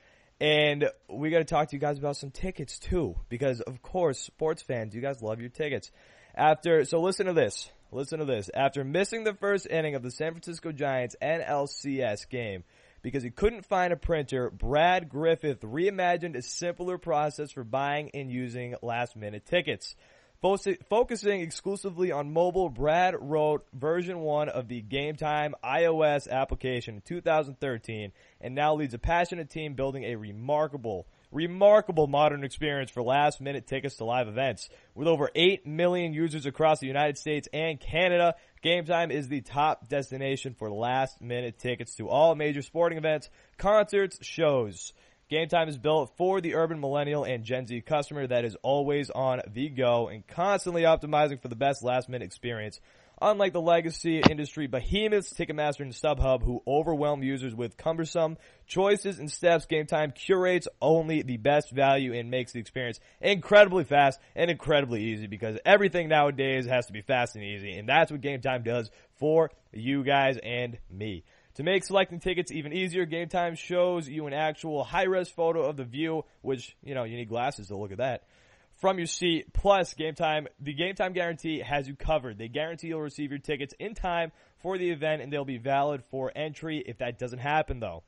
[0.43, 4.19] And we got to talk to you guys about some tickets too, because of course,
[4.19, 5.93] sports fans, you guys love your tickets.
[6.35, 7.71] After, so listen to this.
[7.93, 8.51] Listen to this.
[8.53, 12.65] After missing the first inning of the San Francisco Giants NLCS game
[13.03, 18.29] because he couldn't find a printer, Brad Griffith reimagined a simpler process for buying and
[18.29, 19.95] using last minute tickets.
[20.43, 28.11] Focusing exclusively on mobile, Brad wrote version 1 of the Gametime iOS application in 2013
[28.41, 33.69] and now leads a passionate team building a remarkable, remarkable modern experience for last minute
[33.69, 34.69] tickets to live events.
[34.97, 39.89] With over 8 million users across the United States and Canada, Gametime is the top
[39.89, 44.93] destination for last minute tickets to all major sporting events, concerts, shows.
[45.33, 49.41] Gametime is built for the urban millennial and Gen Z customer that is always on
[49.51, 52.81] the go and constantly optimizing for the best last minute experience.
[53.19, 59.33] Unlike the legacy industry behemoths Ticketmaster and StubHub who overwhelm users with cumbersome choices and
[59.33, 65.03] steps, Gametime curates only the best value and makes the experience incredibly fast and incredibly
[65.03, 68.91] easy because everything nowadays has to be fast and easy and that's what Gametime does
[69.15, 71.25] for you guys and me.
[71.57, 75.85] To make selecting tickets even easier, Gametime shows you an actual high-res photo of the
[75.85, 78.25] view, which, you know, you need glasses to look at that,
[78.81, 79.53] from your seat.
[79.53, 82.39] Plus, Gametime, the Gametime guarantee has you covered.
[82.39, 86.03] They guarantee you'll receive your tickets in time for the event and they'll be valid
[86.05, 88.03] for entry if that doesn't happen though.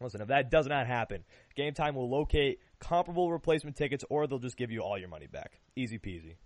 [0.00, 1.24] Listen, if that does not happen,
[1.56, 5.60] Gametime will locate comparable replacement tickets or they'll just give you all your money back.
[5.76, 6.36] Easy peasy.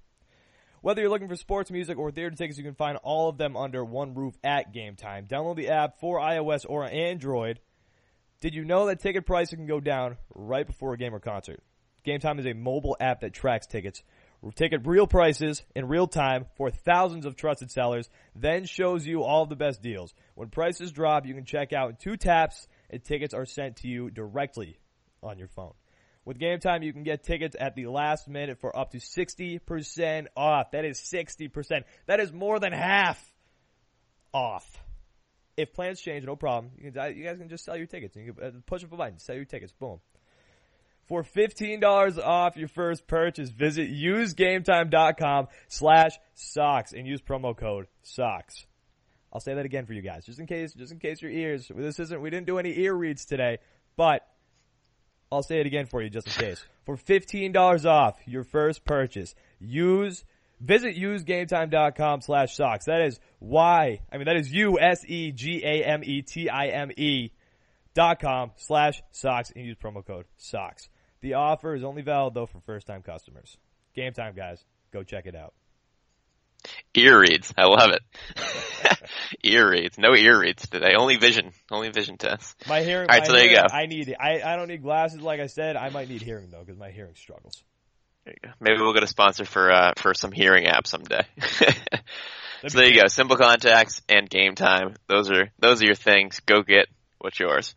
[0.82, 3.56] Whether you're looking for sports, music, or theater tickets, you can find all of them
[3.56, 5.28] under one roof at Gametime.
[5.28, 7.60] Download the app for iOS or Android.
[8.40, 11.62] Did you know that ticket prices can go down right before a game or concert?
[12.06, 14.02] Gametime is a mobile app that tracks tickets,
[14.54, 19.46] ticket real prices in real time for thousands of trusted sellers, then shows you all
[19.46, 20.14] the best deals.
[20.34, 23.88] When prices drop, you can check out in two taps and tickets are sent to
[23.88, 24.78] you directly
[25.22, 25.72] on your phone.
[26.26, 30.72] With Gametime, you can get tickets at the last minute for up to 60% off.
[30.72, 31.84] That is 60%.
[32.06, 33.24] That is more than half
[34.34, 34.66] off.
[35.56, 36.72] If plans change, no problem.
[36.78, 38.16] You, can, you guys can just sell your tickets.
[38.16, 39.72] You can uh, push up a button, sell your tickets.
[39.72, 40.00] Boom.
[41.06, 48.66] For $15 off your first purchase, visit usegametime.com slash socks and use promo code socks.
[49.32, 51.70] I'll say that again for you guys, just in case, just in case your ears,
[51.72, 53.58] this isn't, we didn't do any ear reads today,
[53.96, 54.26] but
[55.30, 56.64] I'll say it again for you just in case.
[56.84, 60.24] For $15 off your first purchase, use,
[60.60, 62.84] visit usegametime.com slash socks.
[62.86, 65.32] That is Y, I mean, that is U-S-E-G-A-M-E-T-I-M-E
[67.94, 70.88] dot com slash socks and use promo code socks.
[71.22, 73.56] The offer is only valid though for first time customers.
[73.94, 74.64] Game time, guys.
[74.92, 75.54] Go check it out.
[76.94, 77.52] Ear reads.
[77.56, 78.02] I love it.
[79.44, 79.98] ear reads.
[79.98, 80.94] No ear reads today.
[80.96, 81.52] Only vision.
[81.70, 82.54] Only vision tests.
[82.68, 83.08] My hearing.
[83.10, 83.64] All right, so there you go.
[83.70, 84.14] I need.
[84.18, 85.20] I I don't need glasses.
[85.20, 87.62] Like I said, I might need hearing though because my hearing struggles.
[88.24, 88.54] There you go.
[88.60, 91.24] Maybe we'll get a sponsor for uh, for some hearing app someday.
[92.68, 93.06] So there you go.
[93.06, 94.94] Simple contacts and game time.
[95.08, 96.40] Those are those are your things.
[96.40, 96.86] Go get
[97.18, 97.74] what's yours.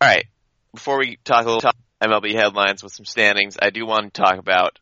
[0.00, 0.24] All right.
[0.72, 4.22] Before we talk a little talk MLB headlines with some standings, I do want to
[4.22, 4.78] talk about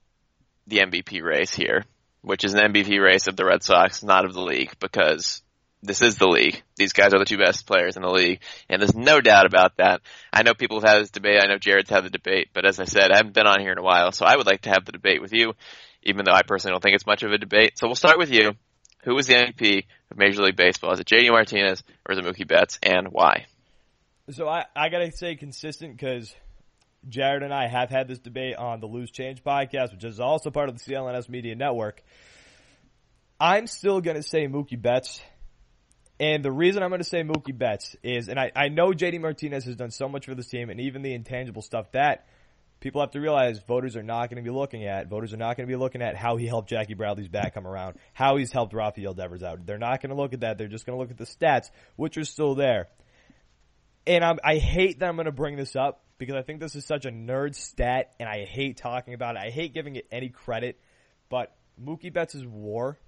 [0.66, 1.84] the MVP race here,
[2.22, 5.42] which is an MVP race of the Red Sox, not of the league, because
[5.82, 6.62] this is the league.
[6.76, 9.76] These guys are the two best players in the league, and there's no doubt about
[9.78, 10.02] that.
[10.32, 11.40] I know people have had this debate.
[11.42, 13.72] I know Jared's had the debate, but as I said, I haven't been on here
[13.72, 15.54] in a while, so I would like to have the debate with you,
[16.02, 17.78] even though I personally don't think it's much of a debate.
[17.78, 18.52] So we'll start with you.
[19.04, 20.92] Who was the MVP of Major League Baseball?
[20.92, 23.46] Is it JD Martinez or is it Mookie Betts, and why?
[24.30, 26.34] So I, I gotta say consistent because
[27.08, 30.50] Jared and I have had this debate on the Loose Change podcast, which is also
[30.50, 32.02] part of the CLNS Media Network.
[33.38, 35.20] I'm still gonna say Mookie Betts.
[36.18, 39.22] And the reason I'm going to say Mookie Betts is, and I, I know JD
[39.22, 42.26] Martinez has done so much for this team, and even the intangible stuff that
[42.80, 45.08] people have to realize voters are not going to be looking at.
[45.08, 47.66] Voters are not going to be looking at how he helped Jackie Bradley's back come
[47.66, 49.64] around, how he's helped Rafael Devers out.
[49.66, 50.58] They're not going to look at that.
[50.58, 52.88] They're just going to look at the stats, which are still there.
[54.06, 56.76] And I'm, I hate that I'm going to bring this up because I think this
[56.76, 59.42] is such a nerd stat, and I hate talking about it.
[59.42, 60.78] I hate giving it any credit,
[61.30, 62.98] but Mookie Betts' WAR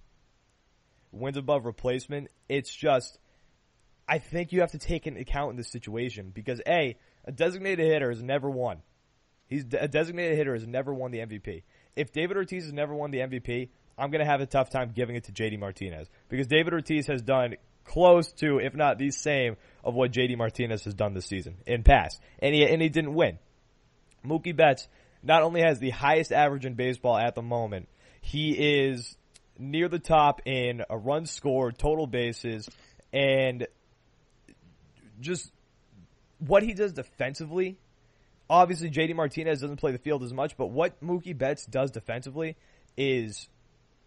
[1.12, 2.28] wins above replacement.
[2.48, 3.18] It's just,
[4.08, 7.86] I think you have to take into account in this situation because a a designated
[7.86, 8.78] hitter has never won.
[9.46, 11.64] He's a designated hitter has never won the MVP.
[11.94, 14.92] If David Ortiz has never won the MVP, I'm going to have a tough time
[14.94, 19.10] giving it to JD Martinez because David Ortiz has done close to, if not the
[19.10, 22.88] same, of what JD Martinez has done this season in past, and he and he
[22.88, 23.38] didn't win.
[24.24, 24.88] Mookie Betts
[25.22, 27.88] not only has the highest average in baseball at the moment,
[28.20, 29.16] he is
[29.58, 32.68] near the top in a run scored, total bases,
[33.12, 33.66] and
[35.20, 35.52] just
[36.38, 37.78] what he does defensively.
[38.50, 42.56] Obviously, JD Martinez doesn't play the field as much, but what Mookie Betts does defensively
[42.96, 43.48] is,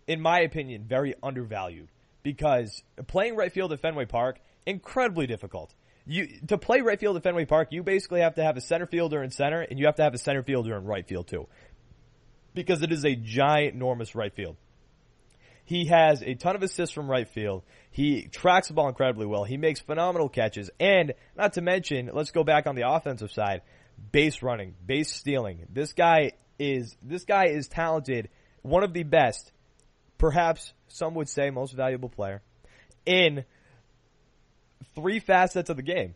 [0.07, 1.87] in my opinion, very undervalued
[2.25, 5.73] because playing right field at Fenway Park incredibly difficult.
[6.07, 8.87] You to play right field at Fenway Park, you basically have to have a center
[8.87, 11.47] fielder in center, and you have to have a center fielder in right field too,
[12.55, 14.57] because it is a giant, enormous right field.
[15.65, 17.63] He has a ton of assists from right field.
[17.91, 19.43] He tracks the ball incredibly well.
[19.43, 20.69] He makes phenomenal catches.
[20.79, 23.61] And not to mention, let's go back on the offensive side.
[24.11, 25.65] Base running, base stealing.
[25.71, 28.29] This guy is, this guy is talented.
[28.61, 29.51] One of the best,
[30.19, 32.41] perhaps some would say most valuable player
[33.05, 33.45] in
[34.95, 36.15] three facets of the game.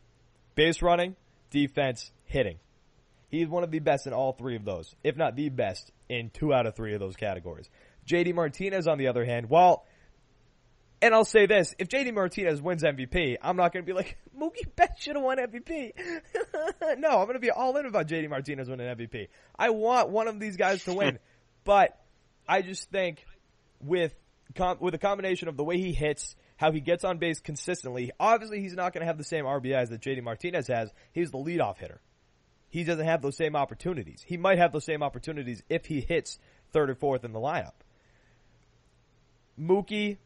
[0.55, 1.15] Base running,
[1.51, 2.57] defense, hitting.
[3.29, 6.31] He's one of the best in all three of those, if not the best in
[6.31, 7.69] two out of three of those categories.
[8.07, 9.85] JD Martinez, on the other hand, while,
[11.01, 14.17] and I'll say this, if JD Martinez wins MVP, I'm not going to be like,
[14.37, 15.91] Mookie Betts should have won MVP.
[16.97, 19.27] no, I'm going to be all in about JD Martinez winning MVP.
[19.57, 21.19] I want one of these guys to win,
[21.63, 21.95] but
[22.47, 23.23] I just think
[23.79, 24.13] with,
[24.55, 28.11] com- with a combination of the way he hits, how he gets on base consistently,
[28.19, 30.91] obviously he's not going to have the same RBIs that JD Martinez has.
[31.13, 32.01] He's the leadoff hitter
[32.69, 34.23] he doesn't have those same opportunities.
[34.25, 36.37] He might have those same opportunities if he hits
[36.71, 37.73] third or fourth in the lineup.
[39.59, 40.17] Mookie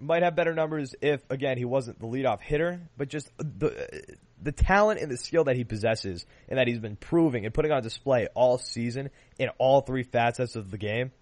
[0.00, 4.52] might have better numbers if, again, he wasn't the leadoff hitter, but just the the
[4.52, 7.82] talent and the skill that he possesses and that he's been proving and putting on
[7.82, 11.12] display all season in all three facets of the game.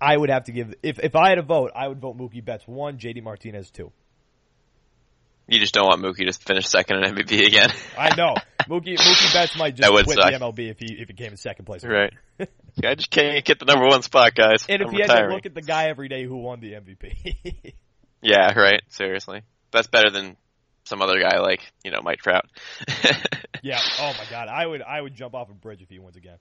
[0.00, 2.44] I would have to give if if I had a vote, I would vote Mookie
[2.44, 3.92] Betts one, JD Martinez two.
[5.46, 7.70] You just don't want Mookie to finish second in MVP again.
[7.98, 8.34] I know
[8.68, 10.30] Mookie Mookie Betts might just quit suck.
[10.30, 11.84] the MLB if he if he came in second place.
[11.84, 12.12] right.
[12.84, 14.64] I just can't get the number one spot, guys.
[14.68, 16.72] And if I'm he had to look at the guy every day who won the
[16.72, 17.74] MVP.
[18.20, 18.82] Yeah, right.
[18.88, 19.42] Seriously.
[19.70, 20.36] That's better than
[20.84, 22.46] some other guy like, you know, Mike Trout.
[23.62, 23.78] yeah.
[24.00, 24.48] Oh my God.
[24.48, 26.38] I would I would jump off a bridge if he wins again.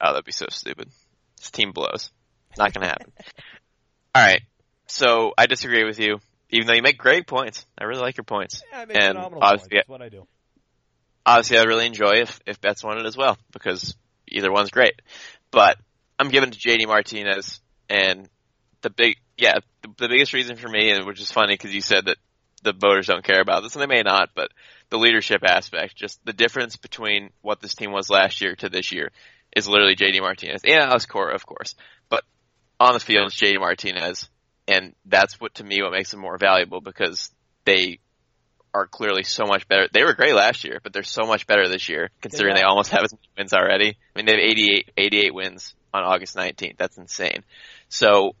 [0.00, 0.90] Oh, that'd be so stupid.
[1.38, 2.10] This team blows.
[2.58, 3.12] Not gonna happen.
[4.14, 4.42] All right.
[4.86, 6.18] So I disagree with you,
[6.50, 7.64] even though you make great points.
[7.78, 8.62] I really like your points.
[8.70, 9.52] Yeah, I make And phenomenal points.
[9.52, 10.26] obviously- That's what I do.
[11.24, 13.94] Obviously, I'd really enjoy if if Betts won it as well because
[14.28, 15.00] either one's great.
[15.50, 15.78] But
[16.18, 18.28] I'm giving it to JD Martinez, and
[18.80, 21.80] the big yeah the, the biggest reason for me, and which is funny because you
[21.80, 22.16] said that
[22.64, 24.50] the voters don't care about this, and they may not, but
[24.90, 28.92] the leadership aspect, just the difference between what this team was last year to this
[28.92, 29.10] year,
[29.56, 30.62] is literally JD Martinez.
[30.64, 31.74] And Alex Cora, of course,
[32.88, 34.28] on the field, it's JD Martinez,
[34.68, 37.30] and that's what to me what makes them more valuable because
[37.64, 37.98] they
[38.74, 39.88] are clearly so much better.
[39.92, 42.90] They were great last year, but they're so much better this year considering they almost
[42.90, 43.88] have as many wins already.
[43.88, 46.78] I mean, they have 88, 88 wins on August 19th.
[46.78, 47.44] That's insane.
[47.88, 48.34] So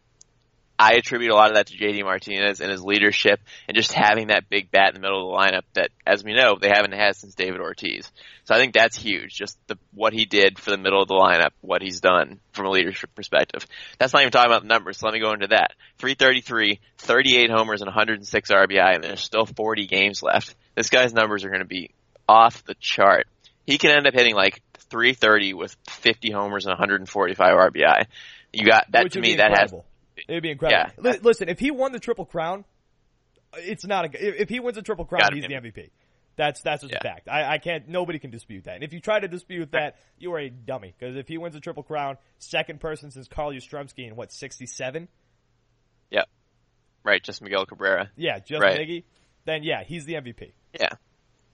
[0.82, 4.28] I attribute a lot of that to JD Martinez and his leadership and just having
[4.28, 6.90] that big bat in the middle of the lineup that, as we know, they haven't
[6.90, 8.10] had since David Ortiz.
[8.42, 9.32] So I think that's huge.
[9.32, 12.66] Just the, what he did for the middle of the lineup, what he's done from
[12.66, 13.64] a leadership perspective.
[14.00, 14.98] That's not even talking about the numbers.
[14.98, 15.74] So let me go into that.
[15.98, 20.56] 333, 38 homers and 106 RBI and there's still 40 games left.
[20.74, 21.90] This guy's numbers are going to be
[22.28, 23.28] off the chart.
[23.66, 28.06] He can end up hitting like 330 with 50 homers and 145 RBI.
[28.52, 29.36] You got that Which to me.
[29.36, 29.72] That has
[30.16, 30.32] incredible.
[30.32, 30.92] It'd be incredible.
[31.04, 31.12] Yeah.
[31.12, 32.64] Li- Listen, if he won the triple crown,
[33.54, 34.28] it's not a.
[34.28, 35.54] If if he wins a triple crown, Gotta he's be.
[35.54, 35.90] the MVP.
[36.36, 37.28] That's that's just a fact.
[37.28, 37.88] I, I can't.
[37.88, 38.76] Nobody can dispute that.
[38.76, 40.94] And if you try to dispute that, you are a dummy.
[40.98, 44.64] Because if he wins a triple crown, second person since Carl Yastrzemski in what sixty
[44.66, 45.08] seven?
[46.10, 46.26] Yep.
[47.04, 48.10] Right, just Miguel Cabrera.
[48.16, 48.78] Yeah, just Right.
[48.78, 49.04] Miggy.
[49.44, 50.52] Then yeah, he's the MVP.
[50.78, 50.90] Yeah.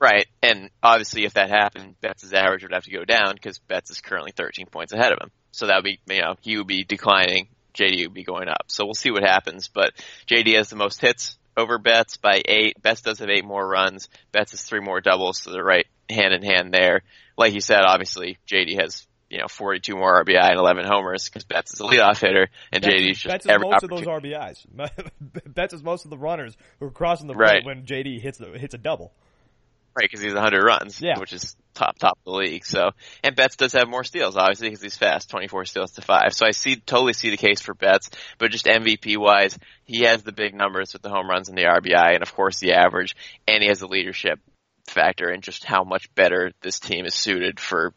[0.01, 0.27] Right.
[0.43, 4.01] And obviously if that happened, Betts' average would have to go down because Betts is
[4.01, 5.31] currently 13 points ahead of him.
[5.51, 8.65] So that would be, you know, he would be declining, JD would be going up.
[8.69, 9.69] So we'll see what happens.
[9.69, 9.93] But
[10.27, 12.81] JD has the most hits over Betts by eight.
[12.83, 14.09] Betts does have eight more runs.
[14.33, 17.03] Betts has three more doubles, so they're right hand in hand there.
[17.37, 21.45] Like you said, obviously JD has, you know, 42 more RBI and 11 homers because
[21.45, 24.67] Betts is a leadoff hitter and Betts- JD's just Betts is most of those RBIs.
[25.55, 27.63] Betts is most of the runners who are crossing the Right.
[27.63, 29.13] plate when JD hits the, hits a double.
[29.99, 31.19] Right, because he's 100 runs, Yeah.
[31.19, 32.65] which is top top of the league.
[32.65, 32.91] So,
[33.25, 36.33] and Betts does have more steals, obviously, because he's fast, 24 steals to five.
[36.33, 40.23] So I see totally see the case for Betts, but just MVP wise, he has
[40.23, 43.17] the big numbers with the home runs and the RBI, and of course the average,
[43.47, 44.39] and he has the leadership
[44.87, 47.93] factor and just how much better this team is suited for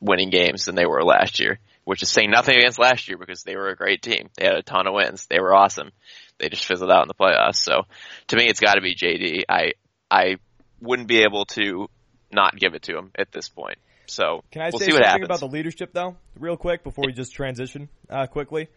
[0.00, 1.58] winning games than they were last year.
[1.84, 4.28] Which is saying nothing against last year because they were a great team.
[4.36, 5.26] They had a ton of wins.
[5.26, 5.92] They were awesome.
[6.38, 7.56] They just fizzled out in the playoffs.
[7.62, 7.82] So
[8.26, 9.44] to me, it's got to be JD.
[9.48, 9.74] I
[10.10, 10.38] I
[10.80, 11.88] wouldn't be able to
[12.30, 13.78] not give it to him at this point.
[14.06, 17.34] So Can I we'll say something about the leadership though, real quick before we just
[17.34, 18.68] transition uh, quickly?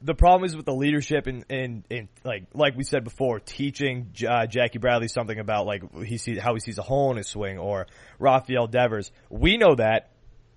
[0.00, 4.12] The problem is with the leadership and and, and like like we said before, teaching
[4.28, 7.26] uh, Jackie Bradley something about like he sees how he sees a hole in his
[7.26, 7.86] swing or
[8.18, 9.10] Rafael Devers.
[9.30, 10.10] We know that.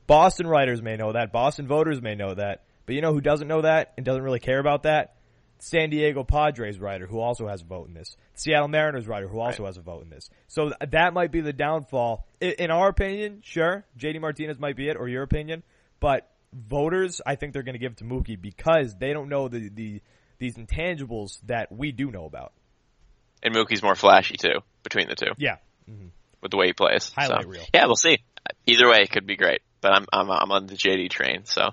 [0.06, 1.32] Boston writers may know that.
[1.32, 2.64] Boston voters may know that.
[2.86, 5.16] But you know who doesn't know that and doesn't really care about that?
[5.64, 8.18] San Diego Padres writer who also has a vote in this.
[8.34, 10.28] Seattle Mariners writer who also has a vote in this.
[10.48, 12.26] So that might be the downfall.
[12.42, 15.62] In our opinion, sure, JD Martinez might be it, or your opinion,
[16.00, 19.48] but voters, I think they're going to give it to Mookie because they don't know
[19.50, 20.02] the, the
[20.40, 22.54] these intangibles that we do know about.
[23.44, 26.08] and Mookie's more flashy too between the two Yeah, mm-hmm.
[26.42, 27.12] with the way he plays.
[27.16, 27.64] Highlight so, reel.
[27.72, 28.18] Yeah, we'll see.
[28.66, 29.62] Either way, it could be great.
[29.82, 31.70] But I'm I'm I'm on the JD train, so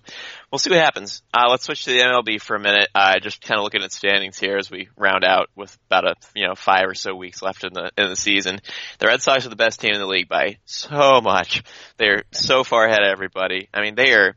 [0.51, 1.23] we'll see what happens.
[1.33, 2.88] Uh, let's switch to the MLB for a minute.
[2.94, 6.14] Uh, just kind of looking at standings here as we round out with about a
[6.35, 8.61] you know five or so weeks left in the in the season.
[8.99, 11.62] The Red Sox are the best team in the league by so much.
[11.99, 13.68] They're so far ahead of everybody.
[13.73, 14.37] I mean, they are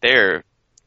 [0.00, 0.44] they're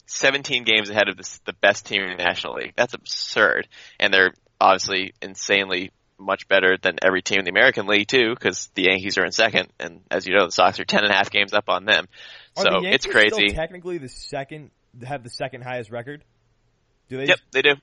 [0.08, 2.74] 17 games ahead of the, the best team in the National League.
[2.76, 3.68] That's absurd,
[4.00, 8.70] and they're obviously insanely much better than every team in the American League too, because
[8.76, 11.16] the Yankees are in second, and as you know, the Sox are ten and a
[11.16, 12.08] half games up on them.
[12.58, 13.50] Are so the it's crazy.
[13.50, 14.72] Technically, the second
[15.06, 16.24] have the second highest record.
[17.10, 17.26] Do they?
[17.28, 17.74] Yep, they do.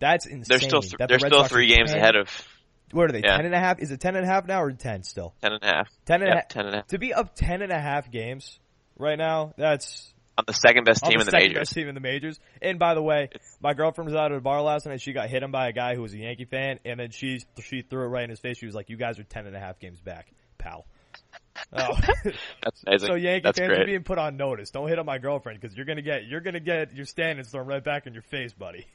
[0.00, 0.44] That's insane.
[0.48, 2.28] They're still th- they're Red still Sox three games 10 ahead of
[2.92, 3.20] What are they?
[3.24, 3.36] Yeah.
[3.36, 3.80] Ten and a half?
[3.80, 5.34] Is it ten and a half now or ten still?
[5.40, 5.88] ten and a half.
[6.04, 6.48] Ten and a Yep, half.
[6.48, 6.86] ten and a half.
[6.88, 8.58] To be up ten and a half games
[8.98, 11.58] right now, that's On the second best team the in the second majors.
[11.68, 12.38] best team in the majors.
[12.62, 14.92] And by the way, It's- my girlfriend was out at a bar last night.
[14.92, 17.10] And she got hit him by a guy who was a Yankee fan, and then
[17.10, 18.56] she she threw it right in his face.
[18.56, 20.86] She was like, "You guys are ten and a half games back, pal."
[21.72, 21.98] Oh.
[22.62, 23.08] That's amazing.
[23.08, 24.70] so Yankee That's fans are being put on notice.
[24.70, 27.66] Don't hit on my girlfriend because you're gonna get you're gonna get your standings thrown
[27.66, 28.86] right back in your face, buddy.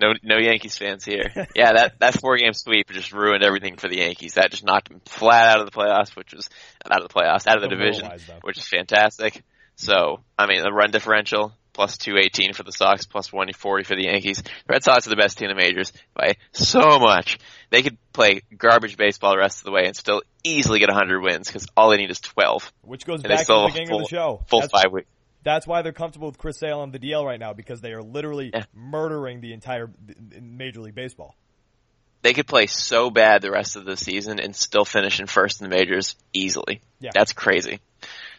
[0.00, 1.30] No, no Yankees fans here.
[1.54, 4.34] Yeah, that that four game sweep just ruined everything for the Yankees.
[4.34, 6.48] That just knocked them flat out of the playoffs, which was
[6.90, 9.42] out of the playoffs, out of the division, which is fantastic.
[9.76, 13.84] So, I mean, the run differential plus two eighteen for the Sox, plus one forty
[13.84, 14.42] for the Yankees.
[14.42, 17.38] The Red Sox are the best team in the majors by so much.
[17.70, 21.20] They could play garbage baseball the rest of the way and still easily get hundred
[21.22, 22.70] wins because all they need is twelve.
[22.82, 24.42] Which goes And back to the beginning of the show.
[24.48, 25.08] Full That's- five weeks.
[25.44, 28.02] That's why they're comfortable with Chris Sale on the DL right now because they are
[28.02, 28.64] literally Yeah.
[28.72, 29.90] murdering the entire
[30.40, 31.34] Major League Baseball.
[32.22, 35.60] they could play so bad the rest of the season and still finish in first
[35.60, 36.80] in the majors easily.
[37.00, 37.10] Yeah.
[37.12, 37.80] That's crazy.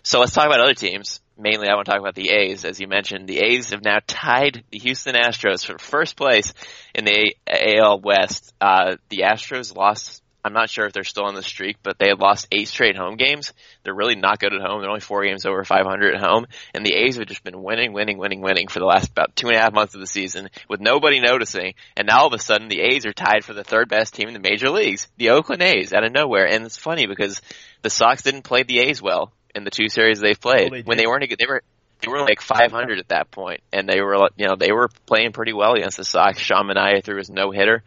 [0.04, 1.20] So let's talk about other teams.
[1.38, 2.64] Mainly, I want to talk about the A's.
[2.64, 6.54] As you mentioned, the A's have now tied the Houston Astros for first place
[6.94, 8.54] in the AL West.
[8.62, 12.10] Uh, the Astros lost I'm not sure if they're still on the streak, but they
[12.10, 13.54] had lost eight straight home games.
[13.84, 14.82] They're really not good at home.
[14.82, 17.94] They're only four games over 500 at home, and the A's have just been winning,
[17.94, 20.50] winning, winning, winning for the last about two and a half months of the season
[20.68, 21.76] with nobody noticing.
[21.96, 24.28] And now all of a sudden, the A's are tied for the third best team
[24.28, 26.46] in the major leagues, the Oakland A's, out of nowhere.
[26.46, 27.42] And it's funny because
[27.82, 30.86] the Sox didn't play the A's well in the two series they've played Well, they
[30.86, 31.24] when they weren't.
[31.24, 31.62] a good- They were
[32.02, 35.32] they were like 500 at that point, and they were you know they were playing
[35.32, 36.38] pretty well against the Sox.
[36.40, 37.82] Sean Manaea threw his no hitter,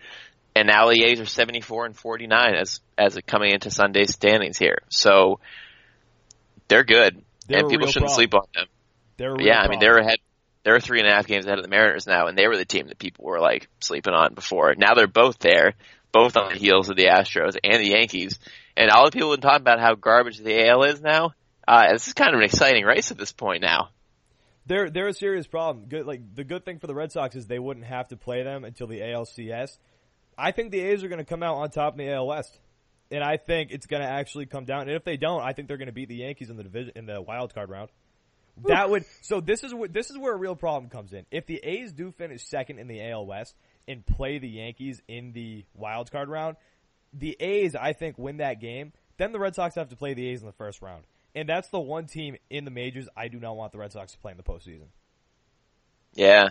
[0.54, 4.78] and now the A's are 74 and 49 as as coming into Sunday's standings here.
[4.88, 5.38] So
[6.68, 8.14] they're good, They're and people shouldn't problem.
[8.14, 8.66] sleep on them.
[9.18, 10.18] They're Yeah, I mean they're ahead.
[10.64, 12.64] They're three and a half games ahead of the Mariners now, and they were the
[12.64, 14.74] team that people were like sleeping on before.
[14.76, 15.74] Now they're both there,
[16.10, 18.38] both on the heels of the Astros and the Yankees.
[18.76, 21.32] And all the people have been talking about how garbage the AL is now.
[21.66, 23.90] Uh, this is kind of an exciting race at this point now.
[24.66, 25.86] They're they're a serious problem.
[25.88, 28.42] Good like the good thing for the Red Sox is they wouldn't have to play
[28.42, 29.78] them until the ALCS.
[30.36, 32.58] I think the A's are going to come out on top in the AL West,
[33.10, 34.82] and I think it's going to actually come down.
[34.82, 36.92] And if they don't, I think they're going to beat the Yankees in the division
[36.96, 37.90] in the wild card round.
[38.64, 41.26] That would so this is wh- this is where a real problem comes in.
[41.30, 43.54] If the A's do finish second in the AL West
[43.86, 46.56] and play the Yankees in the wild card round,
[47.12, 48.92] the A's I think win that game.
[49.18, 51.04] Then the Red Sox have to play the A's in the first round,
[51.36, 54.12] and that's the one team in the majors I do not want the Red Sox
[54.12, 54.86] to play in the postseason.
[56.14, 56.48] Yeah.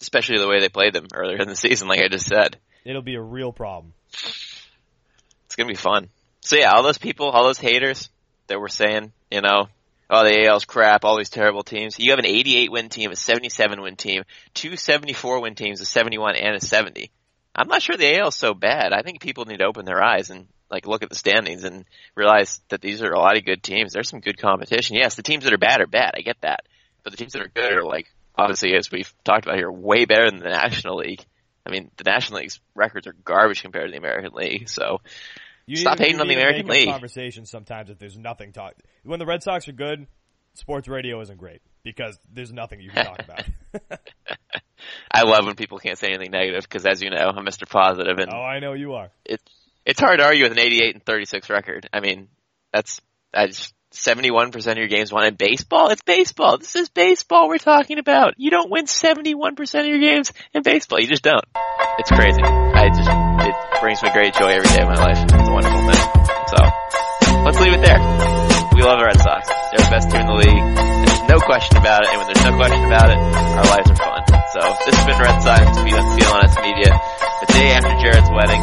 [0.00, 2.58] Especially the way they played them earlier in the season, like I just said.
[2.84, 3.94] It'll be a real problem.
[4.12, 6.08] It's gonna be fun.
[6.40, 8.10] So yeah, all those people, all those haters
[8.48, 9.68] that were saying, you know,
[10.10, 11.98] oh the AL's crap, all these terrible teams.
[11.98, 15.86] You have an 88 win team, a 77 win team, two 74 win teams, a
[15.86, 17.10] 71 and a 70.
[17.56, 18.92] I'm not sure the AL's so bad.
[18.92, 21.86] I think people need to open their eyes and like look at the standings and
[22.14, 23.92] realize that these are a lot of good teams.
[23.92, 24.96] There's some good competition.
[24.96, 26.12] Yes, the teams that are bad are bad.
[26.14, 26.60] I get that.
[27.02, 30.04] But the teams that are good are like obviously as we've talked about here, way
[30.04, 31.24] better than the National League.
[31.64, 34.68] I mean, the National League's records are garbage compared to the American League.
[34.68, 35.00] So
[35.66, 36.88] You Stop hating on the American League.
[36.88, 38.74] Conversation sometimes if there's nothing talk.
[39.02, 40.06] When the Red Sox are good,
[40.54, 44.00] sports radio isn't great because there's nothing you can talk about.
[45.10, 47.68] I love when people can't say anything negative because, as you know, I'm Mr.
[47.68, 49.10] Positive, and oh, I know you are.
[49.24, 49.42] it's
[49.84, 51.88] it's hard to argue with an 88 and 36 record.
[51.92, 52.28] I mean,
[52.72, 53.00] that's
[53.32, 55.88] that's 71 percent of your games won in baseball.
[55.88, 56.58] It's baseball.
[56.58, 58.34] This is baseball we're talking about.
[58.36, 61.00] You don't win 71 percent of your games in baseball.
[61.00, 61.44] You just don't.
[61.98, 62.42] It's crazy.
[62.42, 63.08] I just
[63.46, 65.22] it brings me great joy every day of my life.
[65.22, 66.26] It's a wonderful thing.
[66.48, 67.98] So let's leave it there.
[68.74, 69.48] We love the Red Sox.
[69.48, 70.76] They're the best team in the league.
[70.76, 72.08] There's no question about it.
[72.10, 74.25] And when there's no question about it, our lives are fun.
[74.56, 76.88] So this has been Red Sox to be on CLNS Media.
[77.44, 78.62] The day after Jared's wedding,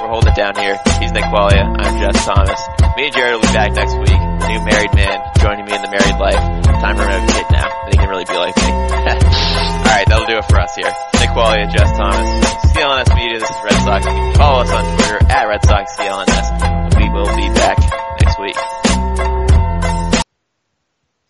[0.00, 0.80] we're holding it down here.
[0.96, 1.76] He's Nick Qualia.
[1.76, 2.56] I'm Jess Thomas.
[2.96, 4.16] Me and Jared will be back next week.
[4.16, 6.40] New married man joining me in the married life.
[6.80, 8.64] Time to have a kid now, but he can really be like me.
[9.84, 10.88] Alright, that'll do it for us here.
[11.20, 12.24] Nick Qualia, Jess Thomas.
[12.72, 14.06] CLNS Media, this is Red Sox.
[14.08, 16.36] You can follow us on Twitter at Red Sox CLNS.